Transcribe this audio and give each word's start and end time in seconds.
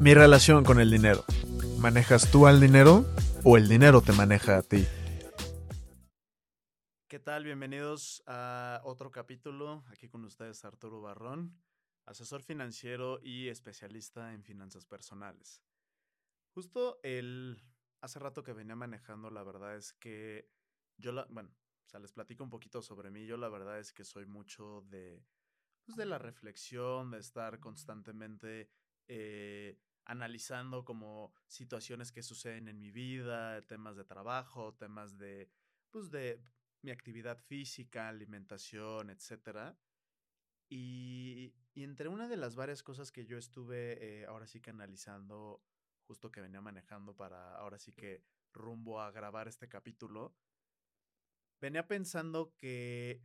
Mi 0.00 0.14
relación 0.14 0.62
con 0.62 0.78
el 0.78 0.92
dinero. 0.92 1.24
¿Manejas 1.80 2.30
tú 2.30 2.46
al 2.46 2.60
dinero 2.60 3.04
o 3.42 3.56
el 3.56 3.68
dinero 3.68 4.00
te 4.00 4.12
maneja 4.12 4.58
a 4.58 4.62
ti? 4.62 4.86
¿Qué 7.08 7.18
tal? 7.18 7.42
Bienvenidos 7.42 8.22
a 8.28 8.80
otro 8.84 9.10
capítulo. 9.10 9.82
Aquí 9.88 10.08
con 10.08 10.24
ustedes 10.24 10.64
Arturo 10.64 11.00
Barrón, 11.00 11.60
asesor 12.06 12.44
financiero 12.44 13.18
y 13.24 13.48
especialista 13.48 14.34
en 14.34 14.44
finanzas 14.44 14.86
personales. 14.86 15.64
Justo 16.50 17.00
el 17.02 17.60
hace 18.00 18.20
rato 18.20 18.44
que 18.44 18.52
venía 18.52 18.76
manejando, 18.76 19.30
la 19.30 19.42
verdad 19.42 19.74
es 19.74 19.94
que 19.94 20.48
yo 20.96 21.10
la, 21.10 21.26
bueno, 21.28 21.50
o 21.50 21.88
sea, 21.88 21.98
les 21.98 22.12
platico 22.12 22.44
un 22.44 22.50
poquito 22.50 22.82
sobre 22.82 23.10
mí. 23.10 23.26
Yo 23.26 23.36
la 23.36 23.48
verdad 23.48 23.80
es 23.80 23.92
que 23.92 24.04
soy 24.04 24.26
mucho 24.26 24.82
de, 24.82 25.24
pues, 25.84 25.96
de 25.96 26.06
la 26.06 26.18
reflexión, 26.18 27.10
de 27.10 27.18
estar 27.18 27.58
constantemente 27.58 28.70
eh, 29.08 29.76
analizando 30.08 30.84
como 30.84 31.32
situaciones 31.46 32.10
que 32.10 32.22
suceden 32.22 32.66
en 32.68 32.80
mi 32.80 32.90
vida, 32.90 33.60
temas 33.62 33.94
de 33.96 34.04
trabajo, 34.04 34.74
temas 34.74 35.18
de, 35.18 35.50
pues, 35.90 36.10
de 36.10 36.42
mi 36.82 36.90
actividad 36.90 37.38
física, 37.38 38.08
alimentación, 38.08 39.10
etcétera. 39.10 39.78
Y, 40.70 41.54
y, 41.74 41.84
entre 41.84 42.08
una 42.08 42.26
de 42.26 42.36
las 42.36 42.56
varias 42.56 42.82
cosas 42.82 43.12
que 43.12 43.26
yo 43.26 43.38
estuve 43.38 44.22
eh, 44.22 44.26
ahora 44.26 44.46
sí 44.46 44.60
que 44.60 44.70
analizando, 44.70 45.62
justo 46.06 46.32
que 46.32 46.40
venía 46.40 46.60
manejando 46.60 47.14
para 47.14 47.56
ahora 47.56 47.78
sí 47.78 47.92
que 47.92 48.24
rumbo 48.52 49.00
a 49.00 49.10
grabar 49.10 49.46
este 49.46 49.68
capítulo, 49.68 50.34
venía 51.60 51.86
pensando 51.86 52.54
que, 52.56 53.22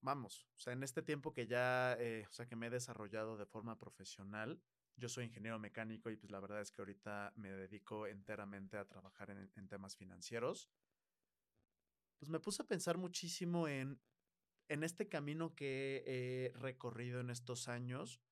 vamos, 0.00 0.46
o 0.56 0.58
sea, 0.58 0.72
en 0.74 0.82
este 0.82 1.02
tiempo 1.02 1.32
que 1.32 1.46
ya, 1.46 1.94
eh, 1.98 2.26
o 2.28 2.32
sea, 2.32 2.46
que 2.46 2.56
me 2.56 2.66
he 2.66 2.70
desarrollado 2.70 3.36
de 3.36 3.46
forma 3.46 3.78
profesional, 3.78 4.60
yo 4.96 5.08
soy 5.08 5.24
ingeniero 5.24 5.58
mecánico 5.58 6.10
y 6.10 6.16
pues 6.16 6.30
la 6.30 6.40
verdad 6.40 6.60
es 6.60 6.70
que 6.70 6.80
ahorita 6.80 7.32
me 7.36 7.50
dedico 7.50 8.06
enteramente 8.06 8.78
a 8.78 8.88
trabajar 8.88 9.30
en, 9.30 9.68
temas 9.68 9.96
financieros. 9.96 10.70
Pues 12.18 12.30
me 12.30 12.40
puse 12.40 12.62
a 12.62 12.66
pensar 12.66 12.96
muchísimo 12.96 13.68
en, 13.68 14.00
en 14.68 14.82
este 14.82 15.08
camino 15.08 15.54
que 15.54 16.02
he 16.06 16.58
recorrido 16.58 17.20
en 17.20 17.28
estos 17.28 17.68
años 17.68 18.22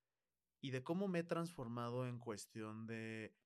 y 0.63 0.71
de 0.71 0.83
cómo 0.83 1.07
me 1.07 1.19
he 1.19 1.25
transformado 1.25 2.07
en 2.09 2.19
cuestión 2.19 2.87
de, 2.87 3.37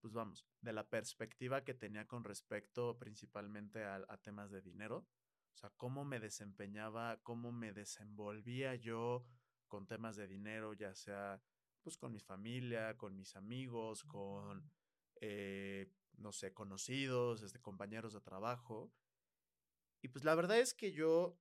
pues 0.00 0.14
vamos, 0.14 0.46
de 0.60 0.72
la 0.72 0.88
perspectiva 0.88 1.64
que 1.64 1.74
tenía 1.74 2.06
con 2.06 2.22
respecto 2.22 2.96
principalmente 2.96 3.82
a, 3.82 4.04
a 4.08 4.18
temas 4.18 4.52
de 4.52 4.62
dinero. 4.62 5.08
O 5.54 5.56
sea, 5.56 5.70
cómo 5.70 6.04
me 6.04 6.20
desempeñaba, 6.20 7.20
cómo 7.24 7.50
me 7.50 7.72
desenvolvía 7.72 8.76
yo 8.76 9.26
con 9.66 9.88
temas 9.88 10.14
de 10.14 10.28
dinero, 10.28 10.74
ya 10.74 10.94
sea 10.94 11.42
pues 11.82 11.96
con 11.96 12.12
mi 12.12 12.20
familia, 12.20 12.96
con 12.96 13.16
mis 13.16 13.36
amigos, 13.36 14.04
con, 14.04 14.70
eh, 15.20 15.90
no 16.16 16.32
sé, 16.32 16.52
conocidos, 16.52 17.42
este, 17.42 17.60
compañeros 17.60 18.12
de 18.12 18.20
trabajo. 18.20 18.92
Y 20.02 20.08
pues 20.08 20.24
la 20.24 20.34
verdad 20.34 20.58
es 20.58 20.74
que 20.74 20.92
yo 20.92 21.38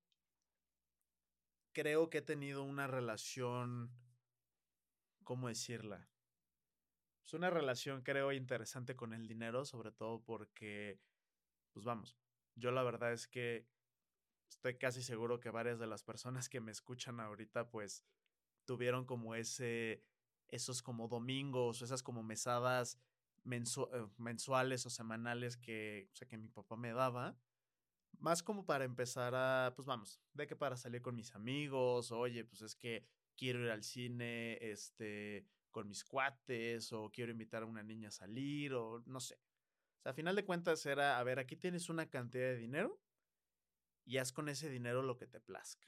creo 1.73 2.09
que 2.09 2.19
he 2.19 2.21
tenido 2.23 2.63
una 2.63 2.88
relación, 2.88 3.91
¿cómo 5.23 5.47
decirla? 5.47 6.09
Es 7.23 7.33
una 7.33 7.49
relación, 7.49 8.01
creo, 8.03 8.31
interesante 8.31 8.95
con 8.95 9.13
el 9.13 9.27
dinero, 9.27 9.66
sobre 9.66 9.91
todo 9.91 10.23
porque, 10.23 10.99
pues 11.73 11.85
vamos, 11.85 12.17
yo 12.55 12.72
la 12.72 12.83
verdad 12.83 13.13
es 13.13 13.27
que 13.27 13.67
estoy 14.49 14.77
casi 14.77 15.03
seguro 15.03 15.39
que 15.39 15.49
varias 15.49 15.77
de 15.77 15.88
las 15.88 16.03
personas 16.03 16.49
que 16.49 16.61
me 16.61 16.72
escuchan 16.72 17.19
ahorita 17.19 17.69
pues 17.69 18.03
tuvieron 18.66 19.05
como 19.05 19.35
ese, 19.35 20.03
esos 20.50 20.81
como 20.81 21.08
domingos, 21.08 21.81
esas 21.81 22.03
como 22.03 22.23
mesadas 22.23 23.00
eh, 23.50 24.08
mensuales 24.17 24.86
o 24.86 24.90
semanales 24.90 25.56
que, 25.58 26.09
o 26.12 26.16
sea, 26.16 26.28
que 26.28 26.38
mi 26.38 26.50
papá 26.50 26.76
me 26.76 26.92
daba. 26.92 27.38
Más 28.20 28.44
como 28.44 28.66
para 28.66 28.84
empezar 28.84 29.34
a, 29.36 29.74
pues 29.75 29.86
vamos, 29.86 30.19
de 30.34 30.47
que 30.47 30.56
para 30.56 30.75
salir 30.75 31.02
con 31.02 31.16
mis 31.16 31.34
amigos, 31.36 32.12
oye, 32.12 32.44
pues 32.44 32.62
es 32.62 32.75
que 32.75 33.06
quiero 33.36 33.63
ir 33.63 33.69
al 33.69 33.84
cine, 33.84 34.57
este, 34.62 35.46
con 35.72 35.88
mis 35.88 36.03
cuates, 36.03 36.91
o 36.91 37.12
quiero 37.12 37.31
invitar 37.31 37.63
a 37.63 37.68
una 37.68 37.84
niña 37.84 38.09
a 38.09 38.12
salir, 38.12 38.74
o 38.74 39.03
no 39.06 39.19
sé. 39.19 39.36
O 40.00 40.02
sea, 40.02 40.12
a 40.12 40.16
final 40.16 40.36
de 40.36 40.46
cuentas 40.46 40.86
era, 40.86 41.19
a 41.19 41.24
ver, 41.24 41.40
aquí 41.40 41.56
tienes 41.56 41.90
una 41.90 42.09
cantidad 42.09 42.46
de 42.46 42.57
dinero, 42.57 43.00
y 44.03 44.18
haz 44.18 44.31
con 44.31 44.50
ese 44.50 44.69
dinero 44.69 45.03
lo 45.03 45.18
que 45.18 45.28
te 45.28 45.40
plazca. 45.40 45.88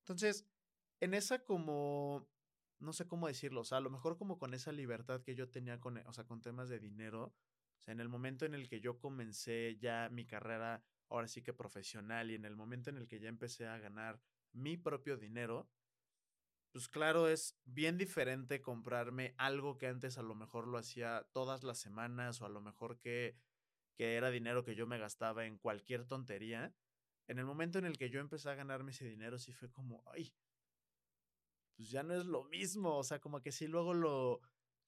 Entonces, 0.00 0.46
en 1.00 1.14
esa 1.14 1.44
como, 1.44 2.26
no 2.80 2.92
sé 2.92 3.06
cómo 3.06 3.26
decirlo, 3.26 3.62
o 3.62 3.64
sea, 3.64 3.78
a 3.78 3.80
lo 3.80 3.90
mejor 3.90 4.16
como 4.16 4.38
con 4.38 4.54
esa 4.54 4.72
libertad 4.72 5.22
que 5.22 5.34
yo 5.34 5.48
tenía 5.50 5.80
con, 5.80 5.98
o 5.98 6.12
sea, 6.12 6.24
con 6.24 6.40
temas 6.40 6.68
de 6.68 6.78
dinero, 6.78 7.34
o 7.78 7.82
sea, 7.82 7.92
en 7.92 8.00
el 8.00 8.08
momento 8.08 8.44
en 8.46 8.54
el 8.54 8.68
que 8.68 8.80
yo 8.80 8.98
comencé 8.98 9.76
ya 9.80 10.08
mi 10.10 10.26
carrera, 10.26 10.82
ahora 11.08 11.28
sí 11.28 11.42
que 11.42 11.52
profesional, 11.52 12.30
y 12.30 12.34
en 12.34 12.44
el 12.44 12.56
momento 12.56 12.90
en 12.90 12.96
el 12.96 13.08
que 13.08 13.20
ya 13.20 13.28
empecé 13.28 13.66
a 13.66 13.78
ganar 13.78 14.20
mi 14.52 14.76
propio 14.76 15.16
dinero, 15.16 15.68
pues 16.72 16.88
claro, 16.88 17.28
es 17.28 17.58
bien 17.64 17.96
diferente 17.96 18.60
comprarme 18.60 19.34
algo 19.38 19.78
que 19.78 19.86
antes 19.86 20.18
a 20.18 20.22
lo 20.22 20.34
mejor 20.34 20.68
lo 20.68 20.78
hacía 20.78 21.26
todas 21.32 21.64
las 21.64 21.78
semanas 21.78 22.40
o 22.40 22.46
a 22.46 22.50
lo 22.50 22.60
mejor 22.60 22.98
que, 22.98 23.36
que 23.96 24.16
era 24.16 24.30
dinero 24.30 24.64
que 24.64 24.74
yo 24.74 24.86
me 24.86 24.98
gastaba 24.98 25.46
en 25.46 25.58
cualquier 25.58 26.04
tontería. 26.04 26.74
En 27.26 27.38
el 27.38 27.46
momento 27.46 27.78
en 27.78 27.86
el 27.86 27.98
que 27.98 28.10
yo 28.10 28.20
empecé 28.20 28.50
a 28.50 28.54
ganarme 28.54 28.92
ese 28.92 29.06
dinero, 29.06 29.38
sí 29.38 29.52
fue 29.52 29.70
como, 29.70 30.02
ay, 30.12 30.32
pues 31.78 31.90
ya 31.90 32.02
no 32.02 32.12
es 32.14 32.26
lo 32.26 32.42
mismo, 32.42 32.98
o 32.98 33.04
sea, 33.04 33.20
como 33.20 33.40
que 33.40 33.52
sí 33.52 33.68
luego 33.68 33.94
lo, 33.94 34.40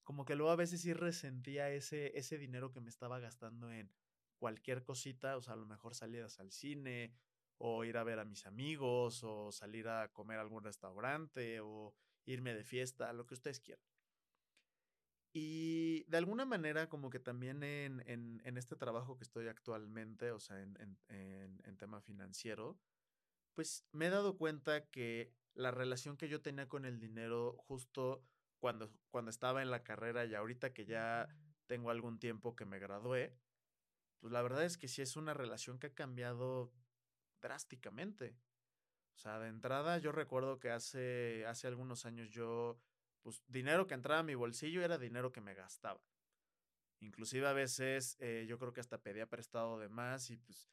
como 0.02 0.24
que 0.24 0.34
luego 0.34 0.50
a 0.50 0.56
veces 0.56 0.80
sí 0.80 0.92
resentía 0.92 1.70
ese, 1.70 2.18
ese 2.18 2.36
dinero 2.36 2.72
que 2.72 2.80
me 2.80 2.90
estaba 2.90 3.20
gastando 3.20 3.70
en 3.70 3.92
cualquier 4.40 4.82
cosita, 4.82 5.36
o 5.36 5.40
sea, 5.40 5.54
a 5.54 5.56
lo 5.56 5.66
mejor 5.66 5.94
salidas 5.94 6.40
al 6.40 6.50
cine, 6.50 7.14
o 7.58 7.84
ir 7.84 7.96
a 7.96 8.02
ver 8.02 8.18
a 8.18 8.24
mis 8.24 8.44
amigos, 8.44 9.22
o 9.22 9.52
salir 9.52 9.86
a 9.86 10.08
comer 10.08 10.38
a 10.38 10.40
algún 10.40 10.64
restaurante, 10.64 11.60
o 11.60 11.94
irme 12.26 12.54
de 12.54 12.64
fiesta, 12.64 13.12
lo 13.12 13.24
que 13.24 13.34
ustedes 13.34 13.60
quieran. 13.60 13.84
Y 15.32 16.02
de 16.08 16.16
alguna 16.16 16.44
manera, 16.44 16.88
como 16.88 17.08
que 17.08 17.20
también 17.20 17.62
en, 17.62 18.02
en, 18.06 18.42
en 18.44 18.58
este 18.58 18.74
trabajo 18.74 19.16
que 19.16 19.22
estoy 19.22 19.46
actualmente, 19.46 20.32
o 20.32 20.40
sea, 20.40 20.60
en, 20.60 20.76
en, 21.08 21.76
tema 21.76 22.00
financiero, 22.00 22.80
pues 23.54 23.86
me 23.92 24.06
he 24.06 24.10
dado 24.10 24.36
cuenta 24.36 24.86
que 24.86 25.32
la 25.54 25.70
relación 25.70 26.16
que 26.16 26.28
yo 26.28 26.40
tenía 26.40 26.68
con 26.68 26.84
el 26.84 26.98
dinero 26.98 27.54
justo 27.66 28.24
cuando, 28.58 28.92
cuando 29.10 29.30
estaba 29.30 29.62
en 29.62 29.70
la 29.70 29.82
carrera 29.82 30.24
y 30.24 30.34
ahorita 30.34 30.72
que 30.72 30.84
ya 30.84 31.28
tengo 31.66 31.90
algún 31.90 32.18
tiempo 32.18 32.56
que 32.56 32.64
me 32.64 32.78
gradué, 32.78 33.36
pues 34.20 34.32
la 34.32 34.42
verdad 34.42 34.64
es 34.64 34.76
que 34.76 34.88
sí 34.88 35.02
es 35.02 35.16
una 35.16 35.34
relación 35.34 35.78
que 35.78 35.88
ha 35.88 35.94
cambiado 35.94 36.72
drásticamente. 37.40 38.36
O 39.14 39.18
sea, 39.18 39.38
de 39.38 39.48
entrada 39.48 39.98
yo 39.98 40.12
recuerdo 40.12 40.58
que 40.60 40.70
hace, 40.70 41.44
hace 41.46 41.66
algunos 41.66 42.06
años 42.06 42.30
yo 42.30 42.80
pues 43.22 43.42
dinero 43.48 43.86
que 43.86 43.94
entraba 43.94 44.20
a 44.20 44.24
mi 44.24 44.34
bolsillo 44.34 44.82
era 44.82 44.98
dinero 44.98 45.32
que 45.32 45.40
me 45.40 45.54
gastaba. 45.54 46.02
Inclusive 47.00 47.46
a 47.46 47.52
veces 47.52 48.16
eh, 48.20 48.46
yo 48.48 48.58
creo 48.58 48.72
que 48.72 48.80
hasta 48.80 49.02
pedía 49.02 49.28
prestado 49.28 49.78
de 49.78 49.88
más 49.88 50.30
y 50.30 50.36
pues 50.36 50.70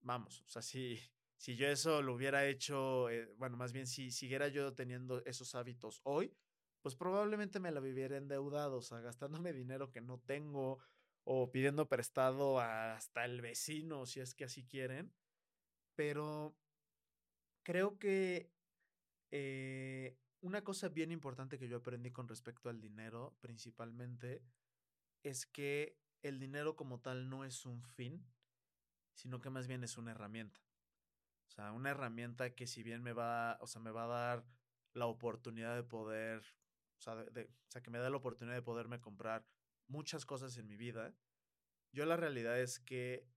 vamos, 0.00 0.42
o 0.42 0.48
sea, 0.48 0.62
si, 0.62 1.00
si 1.36 1.56
yo 1.56 1.66
eso 1.68 2.02
lo 2.02 2.14
hubiera 2.14 2.46
hecho, 2.46 3.10
eh, 3.10 3.32
bueno, 3.36 3.56
más 3.56 3.72
bien 3.72 3.86
si 3.86 4.10
siguiera 4.10 4.48
yo 4.48 4.74
teniendo 4.74 5.24
esos 5.24 5.54
hábitos 5.54 6.00
hoy, 6.04 6.34
pues 6.82 6.96
probablemente 6.96 7.60
me 7.60 7.70
la 7.70 7.80
viviera 7.80 8.16
endeudado, 8.16 8.78
o 8.78 8.82
sea, 8.82 9.00
gastándome 9.00 9.52
dinero 9.52 9.90
que 9.90 10.00
no 10.00 10.18
tengo 10.20 10.78
o 11.24 11.50
pidiendo 11.50 11.88
prestado 11.88 12.60
hasta 12.60 13.24
el 13.24 13.40
vecino, 13.40 14.06
si 14.06 14.20
es 14.20 14.34
que 14.34 14.44
así 14.44 14.64
quieren. 14.64 15.12
Pero 15.96 16.56
creo 17.62 17.98
que 17.98 18.52
eh, 19.30 20.16
una 20.40 20.62
cosa 20.62 20.88
bien 20.88 21.10
importante 21.10 21.58
que 21.58 21.68
yo 21.68 21.78
aprendí 21.78 22.10
con 22.12 22.28
respecto 22.28 22.68
al 22.68 22.80
dinero, 22.80 23.36
principalmente, 23.40 24.42
es 25.22 25.46
que 25.46 25.98
el 26.22 26.38
dinero 26.38 26.76
como 26.76 27.00
tal 27.00 27.28
no 27.28 27.44
es 27.44 27.66
un 27.66 27.82
fin, 27.82 28.26
sino 29.14 29.40
que 29.40 29.50
más 29.50 29.66
bien 29.66 29.84
es 29.84 29.96
una 29.96 30.12
herramienta. 30.12 30.60
Sea, 31.54 31.72
una 31.72 31.90
herramienta 31.90 32.54
que 32.54 32.66
si 32.66 32.82
bien 32.82 33.02
me 33.02 33.12
va, 33.12 33.58
o 33.60 33.66
sea, 33.68 33.80
me 33.80 33.92
va 33.92 34.04
a 34.04 34.08
dar 34.08 34.44
la 34.92 35.06
oportunidad 35.06 35.76
de 35.76 35.84
poder, 35.84 36.40
o 36.98 37.00
sea, 37.00 37.14
de, 37.14 37.44
o 37.44 37.70
sea, 37.70 37.80
que 37.80 37.90
me 37.90 37.98
da 37.98 38.10
la 38.10 38.16
oportunidad 38.16 38.56
de 38.56 38.62
poderme 38.62 39.00
comprar 39.00 39.46
muchas 39.86 40.26
cosas 40.26 40.56
en 40.56 40.66
mi 40.66 40.76
vida, 40.76 41.14
yo 41.92 42.06
la 42.06 42.16
realidad 42.16 42.58
es 42.58 42.80
que 42.80 43.28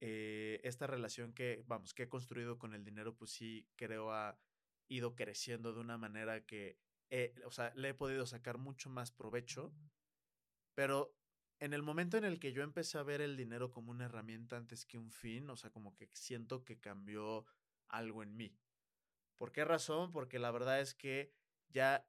eh, 0.00 0.60
esta 0.64 0.88
relación 0.88 1.32
que, 1.32 1.62
vamos, 1.68 1.94
que 1.94 2.04
he 2.04 2.08
construido 2.08 2.58
con 2.58 2.74
el 2.74 2.84
dinero, 2.84 3.14
pues 3.14 3.30
sí 3.30 3.68
creo 3.76 4.12
a 4.12 4.36
ido 4.88 5.14
creciendo 5.14 5.72
de 5.72 5.78
una 5.78 5.96
manera 5.96 6.44
que, 6.44 6.76
o 7.44 7.52
sea, 7.52 7.72
le 7.76 7.90
he 7.90 7.94
podido 7.94 8.26
sacar 8.26 8.58
mucho 8.58 8.90
más 8.90 9.12
provecho, 9.12 9.72
pero 10.74 11.14
en 11.62 11.74
el 11.74 11.82
momento 11.84 12.16
en 12.16 12.24
el 12.24 12.40
que 12.40 12.52
yo 12.52 12.64
empecé 12.64 12.98
a 12.98 13.04
ver 13.04 13.20
el 13.20 13.36
dinero 13.36 13.70
como 13.70 13.92
una 13.92 14.06
herramienta 14.06 14.56
antes 14.56 14.84
que 14.84 14.98
un 14.98 15.12
fin, 15.12 15.48
o 15.48 15.54
sea, 15.54 15.70
como 15.70 15.94
que 15.94 16.10
siento 16.12 16.64
que 16.64 16.80
cambió 16.80 17.46
algo 17.86 18.24
en 18.24 18.36
mí. 18.36 18.58
¿Por 19.36 19.52
qué 19.52 19.64
razón? 19.64 20.10
Porque 20.10 20.40
la 20.40 20.50
verdad 20.50 20.80
es 20.80 20.92
que 20.92 21.32
ya 21.68 22.04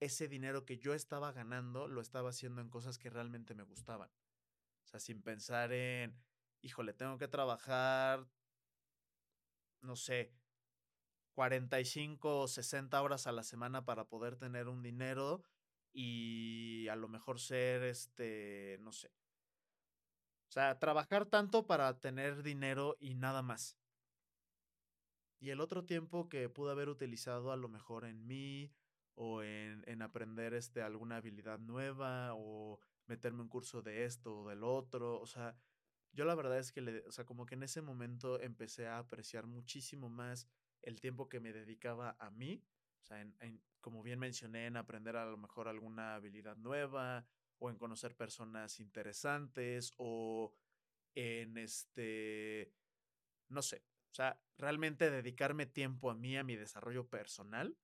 ese 0.00 0.26
dinero 0.26 0.64
que 0.64 0.78
yo 0.78 0.92
estaba 0.92 1.30
ganando 1.30 1.86
lo 1.86 2.00
estaba 2.00 2.30
haciendo 2.30 2.60
en 2.60 2.68
cosas 2.68 2.98
que 2.98 3.10
realmente 3.10 3.54
me 3.54 3.62
gustaban. 3.62 4.10
O 4.82 4.88
sea, 4.88 4.98
sin 4.98 5.22
pensar 5.22 5.70
en, 5.70 6.20
híjole, 6.60 6.94
tengo 6.94 7.16
que 7.16 7.28
trabajar, 7.28 8.26
no 9.82 9.94
sé, 9.94 10.34
45 11.34 12.40
o 12.40 12.48
60 12.48 13.00
horas 13.00 13.28
a 13.28 13.32
la 13.32 13.44
semana 13.44 13.84
para 13.84 14.08
poder 14.08 14.34
tener 14.34 14.66
un 14.66 14.82
dinero 14.82 15.44
y 15.94 16.88
a 16.88 16.96
lo 16.96 17.08
mejor 17.08 17.40
ser, 17.40 17.84
este, 17.84 18.78
no 18.80 18.92
sé. 18.92 19.08
O 20.48 20.52
sea, 20.52 20.78
trabajar 20.78 21.26
tanto 21.26 21.66
para 21.66 22.00
tener 22.00 22.42
dinero 22.42 22.96
y 23.00 23.14
nada 23.14 23.42
más. 23.42 23.78
Y 25.40 25.50
el 25.50 25.60
otro 25.60 25.84
tiempo 25.84 26.28
que 26.28 26.48
pude 26.48 26.72
haber 26.72 26.88
utilizado 26.88 27.52
a 27.52 27.56
lo 27.56 27.68
mejor 27.68 28.04
en 28.04 28.26
mí 28.26 28.72
o 29.14 29.42
en, 29.42 29.84
en 29.86 30.02
aprender 30.02 30.54
este, 30.54 30.82
alguna 30.82 31.16
habilidad 31.16 31.58
nueva 31.58 32.34
o 32.34 32.80
meterme 33.06 33.42
un 33.42 33.48
curso 33.48 33.82
de 33.82 34.04
esto 34.04 34.40
o 34.40 34.48
del 34.48 34.64
otro. 34.64 35.20
O 35.20 35.26
sea, 35.26 35.56
yo 36.12 36.24
la 36.24 36.34
verdad 36.34 36.58
es 36.58 36.72
que, 36.72 36.80
le, 36.80 37.00
o 37.06 37.12
sea, 37.12 37.24
como 37.24 37.46
que 37.46 37.54
en 37.54 37.62
ese 37.62 37.82
momento 37.82 38.40
empecé 38.40 38.86
a 38.86 38.98
apreciar 38.98 39.46
muchísimo 39.46 40.08
más 40.08 40.48
el 40.82 41.00
tiempo 41.00 41.28
que 41.28 41.40
me 41.40 41.52
dedicaba 41.52 42.16
a 42.18 42.30
mí. 42.30 42.62
O 43.04 43.06
sea, 43.06 43.20
en, 43.20 43.62
como 43.82 44.02
bien 44.02 44.18
mencioné, 44.18 44.66
en 44.66 44.78
aprender 44.78 45.16
a 45.16 45.26
lo 45.26 45.36
mejor 45.36 45.68
alguna 45.68 46.14
habilidad 46.14 46.56
nueva 46.56 47.26
o 47.58 47.68
en 47.68 47.76
conocer 47.76 48.16
personas 48.16 48.80
interesantes 48.80 49.92
o 49.98 50.54
en 51.14 51.58
este, 51.58 52.72
no 53.48 53.60
sé, 53.60 53.84
o 54.10 54.14
sea, 54.14 54.40
realmente 54.56 55.10
dedicarme 55.10 55.66
tiempo 55.66 56.10
a 56.10 56.14
mí, 56.14 56.36
a 56.36 56.44
mi 56.44 56.56
desarrollo 56.56 57.08
personal. 57.08 57.76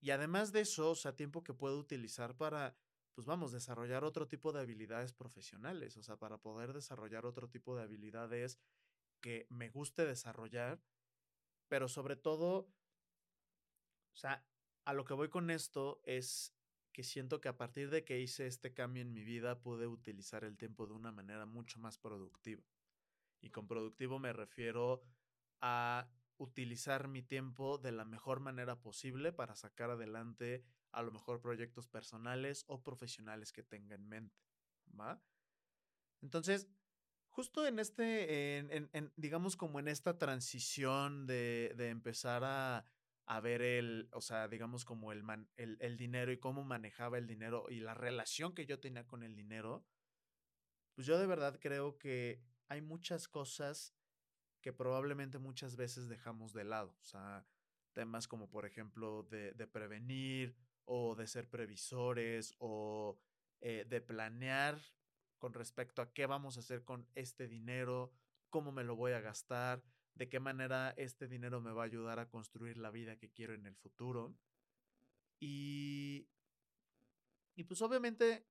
Y 0.00 0.10
además 0.10 0.50
de 0.50 0.62
eso, 0.62 0.90
o 0.90 0.94
sea, 0.96 1.14
tiempo 1.14 1.44
que 1.44 1.54
puedo 1.54 1.78
utilizar 1.78 2.36
para, 2.36 2.74
pues 3.14 3.26
vamos, 3.26 3.52
desarrollar 3.52 4.02
otro 4.02 4.26
tipo 4.26 4.52
de 4.52 4.60
habilidades 4.60 5.12
profesionales, 5.12 5.96
o 5.96 6.02
sea, 6.02 6.16
para 6.16 6.38
poder 6.38 6.72
desarrollar 6.72 7.24
otro 7.24 7.48
tipo 7.48 7.76
de 7.76 7.82
habilidades 7.82 8.58
que 9.20 9.46
me 9.48 9.68
guste 9.68 10.06
desarrollar, 10.06 10.82
pero 11.68 11.86
sobre 11.86 12.16
todo, 12.16 12.72
o 14.12 14.16
sea, 14.16 14.44
a 14.84 14.92
lo 14.92 15.04
que 15.04 15.14
voy 15.14 15.28
con 15.28 15.50
esto 15.50 16.00
es 16.04 16.54
que 16.92 17.04
siento 17.04 17.40
que 17.40 17.48
a 17.48 17.56
partir 17.56 17.90
de 17.90 18.04
que 18.04 18.20
hice 18.20 18.46
este 18.46 18.74
cambio 18.74 19.02
en 19.02 19.12
mi 19.12 19.22
vida 19.22 19.60
pude 19.60 19.86
utilizar 19.86 20.44
el 20.44 20.56
tiempo 20.56 20.86
de 20.86 20.94
una 20.94 21.12
manera 21.12 21.46
mucho 21.46 21.78
más 21.78 21.98
productiva. 21.98 22.64
Y 23.40 23.50
con 23.50 23.66
productivo 23.66 24.18
me 24.18 24.32
refiero 24.32 25.02
a 25.60 26.08
utilizar 26.36 27.06
mi 27.06 27.22
tiempo 27.22 27.78
de 27.78 27.92
la 27.92 28.04
mejor 28.04 28.40
manera 28.40 28.80
posible 28.80 29.32
para 29.32 29.54
sacar 29.54 29.90
adelante 29.90 30.64
a 30.90 31.02
lo 31.02 31.12
mejor 31.12 31.40
proyectos 31.40 31.86
personales 31.86 32.64
o 32.66 32.82
profesionales 32.82 33.52
que 33.52 33.62
tenga 33.62 33.94
en 33.94 34.08
mente, 34.08 34.42
¿va? 34.98 35.22
Entonces, 36.22 36.66
justo 37.28 37.66
en 37.66 37.78
este, 37.78 38.58
en, 38.58 39.12
digamos 39.16 39.56
como 39.56 39.78
en 39.80 39.88
esta 39.88 40.18
transición 40.18 41.26
de, 41.26 41.74
empezar 41.78 42.42
a, 42.44 42.84
a, 43.30 43.40
ver 43.40 43.62
el, 43.62 44.08
o 44.12 44.20
sea, 44.20 44.48
digamos 44.48 44.84
como 44.84 45.12
el, 45.12 45.22
el, 45.56 45.76
el 45.80 45.96
dinero 45.96 46.32
y 46.32 46.38
cómo 46.38 46.64
manejaba 46.64 47.18
el 47.18 47.26
dinero 47.26 47.66
y 47.68 47.80
la 47.80 47.94
relación 47.94 48.54
que 48.54 48.66
yo 48.66 48.80
tenía 48.80 49.06
con 49.06 49.22
el 49.22 49.34
dinero, 49.36 49.86
pues 50.94 51.06
yo 51.06 51.18
de 51.18 51.26
verdad 51.26 51.58
creo 51.60 51.98
que 51.98 52.42
hay 52.68 52.80
muchas 52.80 53.28
cosas 53.28 53.94
que 54.60 54.72
probablemente 54.72 55.38
muchas 55.38 55.76
veces 55.76 56.08
dejamos 56.08 56.52
de 56.52 56.64
lado. 56.64 56.96
O 57.00 57.04
sea, 57.04 57.46
temas 57.92 58.28
como 58.28 58.50
por 58.50 58.66
ejemplo 58.66 59.22
de, 59.24 59.52
prevenir 59.66 60.56
o 60.84 61.14
de 61.14 61.26
ser 61.26 61.48
previsores 61.48 62.54
o 62.58 63.18
eh, 63.60 63.86
de 63.88 64.00
planear 64.00 64.80
con 65.38 65.54
respecto 65.54 66.02
a 66.02 66.12
qué 66.12 66.26
vamos 66.26 66.56
a 66.56 66.60
hacer 66.60 66.84
con 66.84 67.08
este 67.14 67.48
dinero, 67.48 68.12
cómo 68.50 68.72
me 68.72 68.84
lo 68.84 68.96
voy 68.96 69.12
a 69.12 69.20
gastar, 69.20 69.82
de 70.14 70.28
qué 70.28 70.40
manera 70.40 70.94
este 70.96 71.28
dinero 71.28 71.60
me 71.60 71.72
va 71.72 71.82
a 71.82 71.86
ayudar 71.86 72.18
a 72.18 72.28
construir 72.28 72.76
la 72.76 72.90
vida 72.90 73.16
que 73.16 73.30
quiero 73.30 73.54
en 73.54 73.66
el 73.66 73.74
futuro. 73.74 74.34
Y, 75.38 76.28
y 77.56 77.64
pues 77.64 77.80
obviamente 77.82 78.46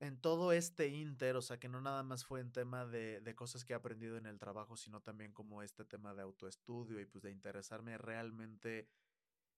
en 0.00 0.18
todo 0.18 0.52
este 0.52 0.88
inter, 0.88 1.36
o 1.36 1.42
sea, 1.42 1.60
que 1.60 1.68
no 1.68 1.80
nada 1.82 2.02
más 2.02 2.24
fue 2.24 2.40
en 2.40 2.52
tema 2.52 2.86
de, 2.86 3.20
de, 3.20 3.34
cosas 3.34 3.64
que 3.66 3.74
he 3.74 3.76
aprendido 3.76 4.16
en 4.16 4.24
el 4.24 4.38
trabajo, 4.38 4.76
sino 4.76 5.02
también 5.02 5.32
como 5.32 5.62
este 5.62 5.84
tema 5.84 6.14
de 6.14 6.22
autoestudio 6.22 6.98
y 7.00 7.04
pues 7.04 7.22
de 7.22 7.30
interesarme 7.30 7.98
realmente 7.98 8.88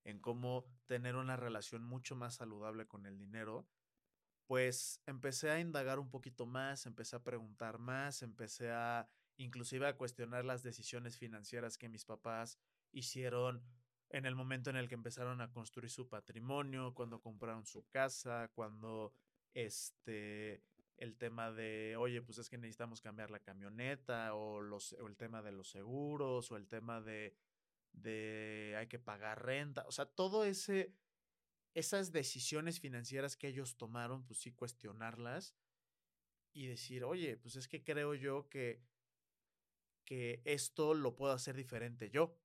en 0.04 0.18
cómo 0.18 0.66
tener 0.86 1.14
una 1.14 1.36
relación 1.36 1.84
mucho 1.84 2.16
más 2.16 2.34
saludable 2.34 2.86
con 2.86 3.06
el 3.06 3.18
dinero, 3.18 3.68
pues 4.46 5.00
empecé 5.06 5.50
a 5.50 5.60
indagar 5.60 5.98
un 5.98 6.10
poquito 6.10 6.44
más, 6.44 6.86
empecé 6.86 7.16
a 7.16 7.22
preguntar 7.22 7.78
más, 7.78 8.22
empecé 8.22 8.70
a 8.70 9.08
inclusive 9.42 9.86
a 9.86 9.96
cuestionar 9.96 10.44
las 10.44 10.62
decisiones 10.62 11.18
financieras 11.18 11.78
que 11.78 11.88
mis 11.88 12.04
papás 12.04 12.58
hicieron 12.92 13.62
en 14.10 14.26
el 14.26 14.34
momento 14.34 14.70
en 14.70 14.76
el 14.76 14.88
que 14.88 14.94
empezaron 14.94 15.40
a 15.40 15.50
construir 15.50 15.90
su 15.90 16.08
patrimonio, 16.08 16.94
cuando 16.94 17.20
compraron 17.20 17.64
su 17.64 17.88
casa, 17.88 18.50
cuando 18.54 19.14
este, 19.54 20.62
el 20.98 21.16
tema 21.16 21.50
de, 21.50 21.96
oye, 21.98 22.20
pues 22.22 22.38
es 22.38 22.48
que 22.48 22.58
necesitamos 22.58 23.00
cambiar 23.00 23.30
la 23.30 23.40
camioneta 23.40 24.34
o, 24.34 24.60
los, 24.60 24.92
o 24.92 25.06
el 25.06 25.16
tema 25.16 25.42
de 25.42 25.52
los 25.52 25.70
seguros 25.70 26.52
o 26.52 26.56
el 26.56 26.68
tema 26.68 27.00
de, 27.00 27.34
de 27.92 28.74
hay 28.78 28.86
que 28.86 28.98
pagar 28.98 29.44
renta, 29.44 29.84
o 29.88 29.92
sea, 29.92 30.04
todo 30.04 30.44
ese, 30.44 30.94
esas 31.74 32.12
decisiones 32.12 32.80
financieras 32.80 33.36
que 33.36 33.48
ellos 33.48 33.76
tomaron, 33.76 34.24
pues 34.24 34.40
sí 34.40 34.52
cuestionarlas 34.52 35.54
y 36.52 36.66
decir, 36.66 37.04
oye, 37.04 37.38
pues 37.38 37.56
es 37.56 37.66
que 37.66 37.82
creo 37.82 38.14
yo 38.14 38.48
que, 38.50 38.82
que 40.04 40.42
esto 40.44 40.94
lo 40.94 41.14
puedo 41.14 41.32
hacer 41.32 41.56
diferente 41.56 42.10
yo, 42.10 42.38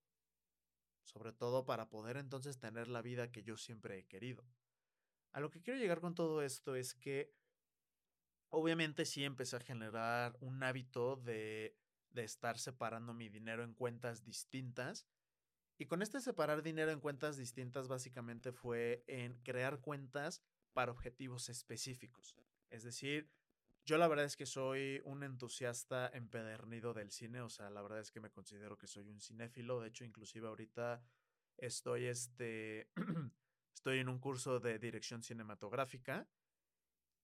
sobre 1.04 1.32
todo 1.32 1.66
para 1.66 1.90
poder 1.90 2.18
entonces 2.18 2.60
tener 2.60 2.88
la 2.88 3.02
vida 3.02 3.32
que 3.32 3.44
yo 3.44 3.58
siempre 3.58 3.98
he 3.98 4.06
querido. 4.06 4.46
A 5.32 5.40
lo 5.40 5.50
que 5.50 5.62
quiero 5.62 5.80
llegar 5.80 6.02
con 6.02 6.16
todo 6.16 6.42
esto 6.42 6.76
es 6.76 6.94
que 6.94 7.34
obviamente 8.50 9.06
sí 9.06 9.24
empecé 9.24 9.56
a 9.56 9.62
generar 9.62 10.36
un 10.40 10.64
hábito 10.64 11.16
de, 11.16 11.78
de 12.10 12.24
estar 12.24 12.58
separando 12.58 13.14
mi 13.14 13.30
dinero 13.30 13.64
en 13.64 13.74
cuentas 13.74 14.24
distintas. 14.24 15.08
Y 15.78 15.86
con 15.86 16.02
este 16.02 16.22
separar 16.22 16.64
dinero 16.64 16.92
en 16.92 17.00
cuentas 17.00 17.38
distintas 17.38 17.88
básicamente 17.88 18.52
fue 18.52 19.04
en 19.08 19.38
crear 19.44 19.80
cuentas 19.80 20.42
para 20.74 20.92
objetivos 20.92 21.50
específicos. 21.50 22.36
Es 22.70 22.84
decir, 22.84 23.30
yo 23.88 23.98
la 23.98 24.08
verdad 24.08 24.26
es 24.26 24.36
que 24.36 24.46
soy 24.46 25.02
un 25.06 25.24
entusiasta 25.24 26.10
empedernido 26.14 26.94
del 26.94 27.10
cine, 27.10 27.42
o 27.42 27.50
sea, 27.50 27.70
la 27.70 27.82
verdad 27.82 28.02
es 28.02 28.12
que 28.12 28.20
me 28.20 28.30
considero 28.30 28.78
que 28.78 28.86
soy 28.86 29.10
un 29.10 29.22
cinéfilo, 29.22 29.80
de 29.80 29.88
hecho 29.88 30.04
inclusive 30.04 30.48
ahorita 30.48 31.02
estoy 31.58 32.06
este 32.06 32.90
Estoy 33.78 34.00
en 34.00 34.10
un 34.10 34.18
curso 34.20 34.60
de 34.60 34.80
dirección 34.80 35.22
cinematográfica. 35.22 36.28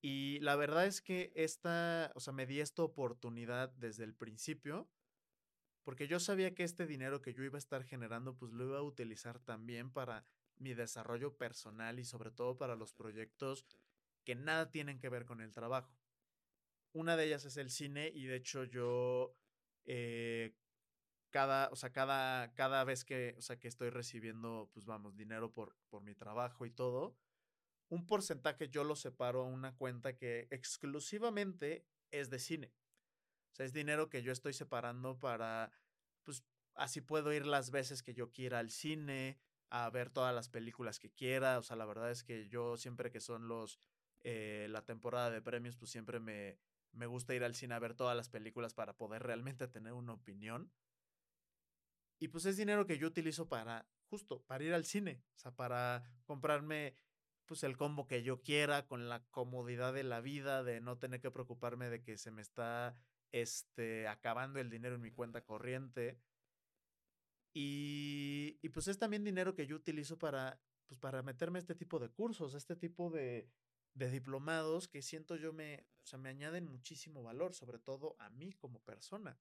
Y 0.01 0.39
la 0.41 0.55
verdad 0.55 0.85
es 0.85 1.01
que 1.01 1.33
esta, 1.35 2.11
o 2.13 2.19
sea, 2.19 2.31
me 2.31 2.45
di 2.45 2.59
esta 2.59 2.83
oportunidad 2.83 3.69
desde 3.71 4.03
el 4.03 4.13
principio, 4.13 4.87
porque 5.83 6.07
yo 6.07 6.19
sabía 6.19 6.53
que 6.53 6.63
este 6.63 6.85
dinero 6.85 7.21
que 7.23 7.33
yo 7.33 7.43
iba 7.43 7.57
a 7.57 7.65
estar 7.65 7.83
generando, 7.83 8.37
pues 8.37 8.53
lo 8.53 8.65
iba 8.65 8.77
a 8.77 8.83
utilizar 8.83 9.39
también 9.39 9.91
para 9.91 10.25
mi 10.57 10.75
desarrollo 10.75 11.35
personal 11.37 11.99
y 11.99 12.05
sobre 12.05 12.31
todo 12.31 12.55
para 12.57 12.75
los 12.75 12.93
proyectos 12.93 13.65
que 14.23 14.35
nada 14.35 14.69
tienen 14.69 14.99
que 14.99 15.09
ver 15.09 15.25
con 15.25 15.41
el 15.41 15.53
trabajo. 15.53 16.02
Una 16.93 17.17
de 17.17 17.25
ellas 17.25 17.45
es 17.45 17.57
el 17.57 17.69
cine 17.69 18.11
y 18.13 18.25
de 18.25 18.35
hecho 18.35 18.63
yo 18.63 19.35
eh, 19.85 20.55
cada, 21.31 21.69
o 21.69 21.75
sea, 21.75 21.91
cada, 21.91 22.53
cada 22.53 22.83
vez 22.83 23.03
que, 23.03 23.35
o 23.37 23.41
sea, 23.41 23.59
que 23.59 23.67
estoy 23.67 23.89
recibiendo, 23.89 24.69
pues 24.73 24.85
vamos, 24.85 25.17
dinero 25.17 25.51
por, 25.51 25.75
por 25.89 26.03
mi 26.03 26.13
trabajo 26.13 26.65
y 26.65 26.71
todo, 26.71 27.17
un 27.89 28.05
porcentaje 28.05 28.69
yo 28.69 28.83
lo 28.83 28.95
separo 28.95 29.41
a 29.41 29.47
una 29.47 29.75
cuenta 29.75 30.15
que 30.15 30.47
exclusivamente 30.51 31.87
es 32.11 32.29
de 32.29 32.39
cine. 32.39 32.73
O 33.51 33.55
sea, 33.55 33.65
es 33.65 33.73
dinero 33.73 34.09
que 34.09 34.23
yo 34.23 34.31
estoy 34.31 34.53
separando 34.53 35.19
para, 35.19 35.71
pues, 36.23 36.43
así 36.75 37.01
puedo 37.01 37.33
ir 37.33 37.45
las 37.45 37.71
veces 37.71 38.03
que 38.03 38.13
yo 38.13 38.31
quiera 38.31 38.59
al 38.59 38.71
cine, 38.71 39.39
a 39.69 39.89
ver 39.89 40.09
todas 40.09 40.33
las 40.33 40.49
películas 40.49 40.99
que 40.99 41.11
quiera. 41.11 41.59
O 41.59 41.63
sea, 41.63 41.75
la 41.75 41.85
verdad 41.85 42.11
es 42.11 42.23
que 42.23 42.47
yo 42.47 42.77
siempre 42.77 43.11
que 43.11 43.19
son 43.19 43.47
los, 43.47 43.79
eh, 44.23 44.67
la 44.69 44.85
temporada 44.85 45.29
de 45.29 45.41
premios, 45.41 45.77
pues 45.77 45.91
siempre 45.91 46.19
me, 46.19 46.59
me 46.93 47.05
gusta 47.05 47.35
ir 47.35 47.43
al 47.43 47.55
cine 47.55 47.75
a 47.75 47.79
ver 47.79 47.93
todas 47.93 48.15
las 48.15 48.29
películas 48.29 48.73
para 48.73 48.95
poder 48.95 49.23
realmente 49.23 49.67
tener 49.67 49.93
una 49.93 50.13
opinión. 50.13 50.71
Y 52.19 52.29
pues 52.29 52.45
es 52.45 52.55
dinero 52.55 52.85
que 52.85 52.97
yo 52.97 53.07
utilizo 53.07 53.49
para, 53.49 53.87
justo, 54.09 54.43
para 54.43 54.63
ir 54.63 54.73
al 54.73 54.85
cine, 54.85 55.21
o 55.35 55.39
sea, 55.39 55.51
para 55.55 56.03
comprarme 56.25 56.95
pues 57.45 57.63
el 57.63 57.75
combo 57.75 58.07
que 58.07 58.23
yo 58.23 58.41
quiera, 58.41 58.87
con 58.87 59.09
la 59.09 59.25
comodidad 59.31 59.93
de 59.93 60.03
la 60.03 60.21
vida, 60.21 60.63
de 60.63 60.79
no 60.79 60.97
tener 60.97 61.19
que 61.19 61.31
preocuparme 61.31 61.89
de 61.89 62.01
que 62.01 62.17
se 62.17 62.31
me 62.31 62.41
está 62.41 62.95
este, 63.33 64.07
acabando 64.07 64.59
el 64.59 64.69
dinero 64.69 64.95
en 64.95 65.01
mi 65.01 65.11
cuenta 65.11 65.41
corriente. 65.41 66.17
Y, 67.53 68.57
y 68.61 68.69
pues 68.69 68.87
es 68.87 68.97
también 68.97 69.23
dinero 69.23 69.53
que 69.53 69.67
yo 69.67 69.75
utilizo 69.75 70.17
para 70.17 70.59
pues 70.85 70.99
para 70.99 71.23
meterme 71.23 71.59
a 71.59 71.61
este 71.61 71.75
tipo 71.75 71.99
de 71.99 72.09
cursos, 72.09 72.53
a 72.53 72.57
este 72.57 72.75
tipo 72.75 73.09
de, 73.09 73.49
de 73.93 74.09
diplomados 74.09 74.87
que 74.87 75.01
siento 75.01 75.35
yo 75.35 75.53
me, 75.53 75.85
o 76.03 76.05
sea, 76.05 76.19
me 76.19 76.29
añaden 76.29 76.65
muchísimo 76.65 77.23
valor, 77.23 77.53
sobre 77.53 77.79
todo 77.79 78.15
a 78.19 78.29
mí 78.29 78.53
como 78.53 78.79
persona. 78.79 79.37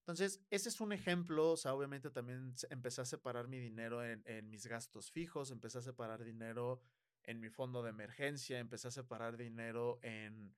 Entonces, 0.00 0.40
ese 0.50 0.68
es 0.68 0.80
un 0.80 0.92
ejemplo, 0.92 1.50
o 1.50 1.56
sea, 1.56 1.74
obviamente 1.74 2.10
también 2.10 2.54
empecé 2.70 3.00
a 3.00 3.04
separar 3.04 3.48
mi 3.48 3.58
dinero 3.58 4.04
en, 4.04 4.22
en, 4.24 4.48
mis 4.48 4.66
gastos 4.66 5.10
fijos, 5.10 5.50
empecé 5.50 5.78
a 5.78 5.82
separar 5.82 6.22
dinero 6.22 6.80
en 7.24 7.40
mi 7.40 7.50
fondo 7.50 7.82
de 7.82 7.90
emergencia, 7.90 8.60
empecé 8.60 8.88
a 8.88 8.92
separar 8.92 9.36
dinero 9.36 9.98
en 10.02 10.54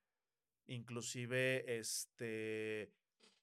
inclusive, 0.67 1.79
este, 1.79 2.93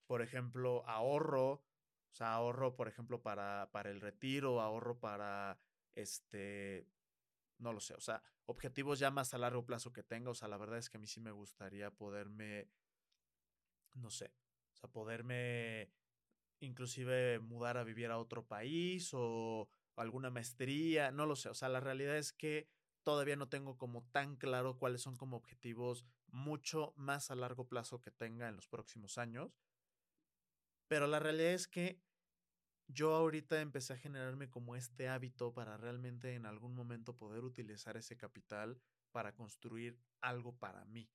por 0.06 0.22
ejemplo, 0.22 0.88
ahorro, 0.88 1.54
o 1.54 2.13
sea, 2.13 2.34
ahorro, 2.34 2.75
por 2.75 2.88
ejemplo, 2.88 3.22
para, 3.22 3.70
para 3.72 3.89
el 3.89 4.00
retiro, 4.00 4.62
ahorro 4.62 5.00
para, 5.00 5.60
este, 5.96 6.88
no 7.57 7.74
lo 7.74 7.79
sé, 7.79 7.93
o 7.93 8.00
sea, 8.00 8.21
objetivos 8.45 9.00
ya 9.00 9.12
más 9.12 9.33
a 9.33 9.38
largo 9.38 9.65
plazo 9.65 9.93
que 9.93 10.03
tenga, 10.03 10.31
o 10.31 10.35
sea, 10.35 10.47
la 10.47 10.57
verdad 10.57 10.77
es 10.77 10.89
que 10.89 10.97
a 10.97 11.00
mí 11.00 11.07
sí 11.07 11.19
me 11.19 11.31
gustaría 11.31 11.91
poderme, 11.91 12.69
no 13.93 14.09
sé, 14.09 14.33
o 14.74 14.77
sea, 14.77 14.89
poderme 14.89 15.91
inclusive 16.59 17.39
mudar 17.39 17.77
a 17.77 17.83
vivir 17.83 18.12
a 18.12 18.17
otro 18.17 18.45
país 18.45 19.09
o 19.13 19.69
alguna 19.95 20.29
maestría, 20.29 21.12
no 21.12 21.25
lo 21.25 21.35
sé, 21.35 21.50
o 21.50 21.53
sea, 21.53 21.69
la 21.69 21.79
realidad 21.79 22.17
es 22.17 22.33
que 22.33 22.67
todavía 23.03 23.35
no 23.35 23.47
tengo 23.47 23.77
como 23.77 24.03
tan 24.12 24.35
claro 24.35 24.77
cuáles 24.77 25.01
son 25.01 25.15
como 25.15 25.38
objetivos 25.38 26.05
mucho 26.27 26.93
más 26.97 27.31
a 27.31 27.35
largo 27.35 27.67
plazo 27.67 28.01
que 28.01 28.12
tenga 28.12 28.50
en 28.50 28.55
los 28.55 28.67
próximos 28.67 29.17
años. 29.17 29.51
Pero 30.88 31.07
la 31.07 31.19
realidad 31.19 31.53
es 31.53 31.67
que 31.67 32.01
yo 32.88 33.13
ahorita 33.13 33.62
empecé 33.62 33.94
a 33.94 33.98
generarme 33.98 34.50
como 34.50 34.75
este 34.75 35.08
hábito 35.08 35.54
para 35.54 35.77
realmente 35.77 36.36
en 36.36 36.46
algún 36.46 36.75
momento 36.75 37.18
poder 37.18 37.44
utilizar 37.44 37.98
ese 37.98 38.18
capital 38.18 38.80
para 39.12 39.34
construir 39.34 40.00
algo 40.22 40.58
para 40.58 40.86
mí. 40.86 41.10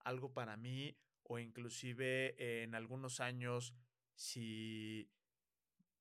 Algo 0.00 0.32
para 0.32 0.56
mí 0.56 0.96
o 1.22 1.38
inclusive 1.38 2.62
en 2.62 2.74
algunos 2.74 3.20
años 3.20 3.74
si 4.14 5.10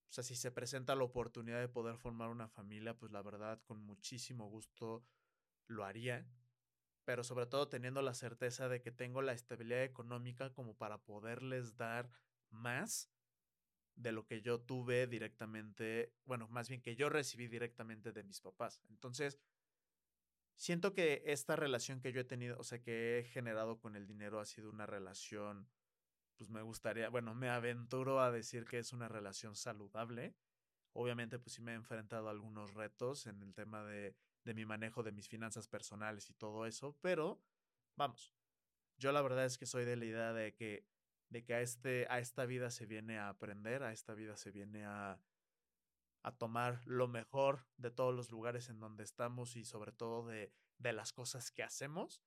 o 0.10 0.14
sea, 0.14 0.24
si 0.24 0.36
se 0.36 0.52
presenta 0.52 0.96
la 0.96 1.04
oportunidad 1.04 1.60
de 1.60 1.68
poder 1.68 1.98
formar 1.98 2.30
una 2.30 2.48
familia, 2.48 2.98
pues 2.98 3.12
la 3.12 3.22
verdad 3.22 3.62
con 3.64 3.82
muchísimo 3.82 4.50
gusto 4.50 5.04
lo 5.68 5.84
haría, 5.84 6.26
pero 7.04 7.24
sobre 7.24 7.46
todo 7.46 7.68
teniendo 7.68 8.02
la 8.02 8.14
certeza 8.14 8.70
de 8.70 8.82
que 8.82 8.92
tengo 8.92 9.22
la 9.22 9.34
estabilidad 9.34 9.84
económica 9.84 10.54
como 10.54 10.76
para 10.76 10.98
poderles 10.98 11.76
dar 11.76 12.10
más 12.50 13.12
de 13.98 14.14
lo 14.14 14.26
que 14.26 14.42
yo 14.42 14.62
tuve 14.62 15.08
directamente, 15.08 16.14
bueno, 16.24 16.48
más 16.48 16.70
bien 16.70 16.82
que 16.82 16.96
yo 16.96 17.10
recibí 17.10 17.48
directamente 17.48 18.14
de 18.14 18.24
mis 18.24 18.40
papás. 18.40 18.82
Entonces, 18.90 19.38
siento 20.56 20.94
que 20.94 21.24
esta 21.26 21.58
relación 21.58 22.00
que 22.00 22.14
yo 22.14 22.22
he 22.22 22.24
tenido, 22.24 22.58
o 22.58 22.64
sea, 22.64 22.82
que 22.82 23.20
he 23.20 23.24
generado 23.26 23.80
con 23.80 23.96
el 23.96 24.08
dinero 24.08 24.40
ha 24.40 24.46
sido 24.46 24.70
una 24.70 24.86
relación, 24.86 25.68
pues 26.38 26.50
me 26.50 26.62
gustaría, 26.62 27.10
bueno, 27.10 27.36
me 27.36 27.50
aventuro 27.50 28.22
a 28.22 28.32
decir 28.32 28.64
que 28.64 28.80
es 28.80 28.94
una 28.94 29.10
relación 29.10 29.56
saludable. 29.56 30.36
Obviamente, 30.94 31.38
pues 31.40 31.54
sí 31.56 31.62
me 31.62 31.74
he 31.74 31.76
enfrentado 31.76 32.30
a 32.30 32.32
algunos 32.32 32.74
retos 32.74 33.28
en 33.28 33.42
el 33.44 33.54
tema 33.54 33.84
de 33.84 34.16
de 34.48 34.54
mi 34.54 34.66
manejo 34.66 35.04
de 35.04 35.12
mis 35.12 35.28
finanzas 35.28 35.68
personales 35.68 36.30
y 36.30 36.34
todo 36.34 36.66
eso, 36.66 36.98
pero 37.02 37.44
vamos, 37.98 38.34
yo 38.98 39.12
la 39.12 39.22
verdad 39.22 39.46
es 39.46 39.58
que 39.58 39.66
soy 39.66 39.84
de 39.84 39.98
la 39.98 40.06
idea 40.06 40.32
de 40.32 40.56
que, 40.56 40.88
de 41.30 41.44
que 41.44 41.54
a, 41.54 41.62
este, 41.62 42.08
a 42.10 42.20
esta 42.20 42.46
vida 42.46 42.72
se 42.72 42.86
viene 42.86 43.18
a 43.18 43.30
aprender, 43.30 43.84
a 43.84 43.92
esta 43.92 44.14
vida 44.14 44.38
se 44.38 44.52
viene 44.52 44.86
a, 44.86 45.20
a 46.24 46.32
tomar 46.32 46.86
lo 46.86 47.08
mejor 47.08 47.66
de 47.78 47.92
todos 47.92 48.14
los 48.14 48.32
lugares 48.32 48.70
en 48.70 48.80
donde 48.80 49.04
estamos 49.04 49.56
y 49.56 49.66
sobre 49.66 49.92
todo 49.92 50.26
de, 50.26 50.54
de 50.78 50.94
las 50.94 51.14
cosas 51.14 51.52
que 51.52 51.64
hacemos. 51.64 52.22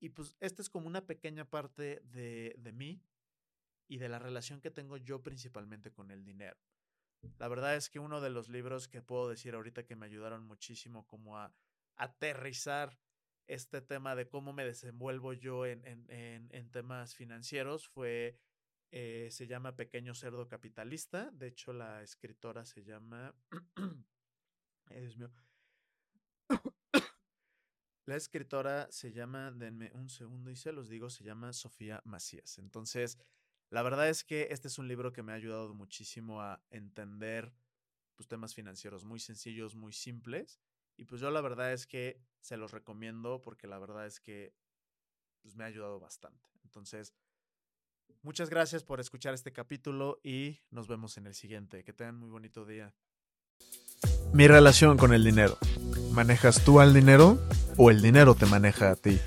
Y 0.00 0.10
pues 0.10 0.36
esta 0.40 0.62
es 0.62 0.70
como 0.70 0.86
una 0.86 1.06
pequeña 1.06 1.44
parte 1.44 2.00
de, 2.04 2.54
de 2.58 2.72
mí 2.72 3.02
y 3.88 3.98
de 3.98 4.08
la 4.08 4.18
relación 4.18 4.60
que 4.60 4.70
tengo 4.70 4.96
yo 4.96 5.22
principalmente 5.22 5.90
con 5.90 6.10
el 6.10 6.24
dinero. 6.24 6.58
La 7.38 7.48
verdad 7.48 7.74
es 7.74 7.90
que 7.90 7.98
uno 7.98 8.20
de 8.20 8.30
los 8.30 8.48
libros 8.48 8.86
que 8.86 9.02
puedo 9.02 9.28
decir 9.28 9.54
ahorita 9.54 9.84
que 9.84 9.96
me 9.96 10.06
ayudaron 10.06 10.44
muchísimo 10.44 11.06
como 11.06 11.36
a 11.36 11.52
aterrizar 11.96 12.96
este 13.48 13.80
tema 13.80 14.14
de 14.14 14.28
cómo 14.28 14.52
me 14.52 14.64
desenvuelvo 14.64 15.32
yo 15.32 15.66
en, 15.66 15.82
en, 15.84 16.70
temas 16.70 17.14
financieros 17.14 17.88
fue, 17.88 18.38
eh, 18.90 19.28
se 19.30 19.46
llama 19.46 19.74
Pequeño 19.74 20.14
Cerdo 20.14 20.46
Capitalista. 20.46 21.30
De 21.32 21.48
hecho, 21.48 21.72
la 21.72 22.02
escritora 22.02 22.64
se 22.64 22.84
llama... 22.84 23.34
Dios 24.90 25.16
mío. 25.16 25.30
La 28.06 28.16
escritora 28.16 28.88
se 28.90 29.12
llama, 29.12 29.50
denme 29.50 29.90
un 29.92 30.08
segundo 30.08 30.50
y 30.50 30.56
se 30.56 30.72
los 30.72 30.88
digo, 30.88 31.10
se 31.10 31.24
llama 31.24 31.52
Sofía 31.52 32.00
Macías. 32.06 32.58
Entonces, 32.58 33.18
la 33.68 33.82
verdad 33.82 34.08
es 34.08 34.24
que 34.24 34.48
este 34.50 34.68
es 34.68 34.78
un 34.78 34.88
libro 34.88 35.12
que 35.12 35.22
me 35.22 35.32
ha 35.32 35.34
ayudado 35.34 35.74
muchísimo 35.74 36.40
a 36.40 36.62
entender 36.70 37.52
pues, 38.14 38.26
temas 38.26 38.54
financieros 38.54 39.04
muy 39.04 39.20
sencillos, 39.20 39.76
muy 39.76 39.92
simples. 39.92 40.58
Y 40.98 41.04
pues 41.04 41.20
yo 41.20 41.30
la 41.30 41.40
verdad 41.40 41.72
es 41.72 41.86
que 41.86 42.20
se 42.40 42.56
los 42.56 42.72
recomiendo 42.72 43.40
porque 43.40 43.68
la 43.68 43.78
verdad 43.78 44.04
es 44.04 44.20
que 44.20 44.52
pues, 45.40 45.54
me 45.54 45.62
ha 45.64 45.68
ayudado 45.68 46.00
bastante. 46.00 46.50
Entonces, 46.64 47.14
muchas 48.22 48.50
gracias 48.50 48.82
por 48.82 48.98
escuchar 48.98 49.32
este 49.32 49.52
capítulo 49.52 50.20
y 50.24 50.58
nos 50.70 50.88
vemos 50.88 51.16
en 51.16 51.26
el 51.28 51.34
siguiente. 51.34 51.84
Que 51.84 51.92
tengan 51.92 52.16
muy 52.16 52.28
bonito 52.28 52.66
día. 52.66 52.92
Mi 54.32 54.48
relación 54.48 54.98
con 54.98 55.14
el 55.14 55.24
dinero. 55.24 55.56
¿Manejas 56.10 56.64
tú 56.64 56.80
al 56.80 56.92
dinero 56.92 57.38
o 57.76 57.90
el 57.90 58.02
dinero 58.02 58.34
te 58.34 58.46
maneja 58.46 58.90
a 58.90 58.96
ti? 58.96 59.20